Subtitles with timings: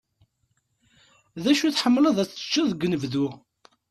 [1.43, 3.27] D acu i tḥemmleḍ ad t-teččeḍ deg unebdu?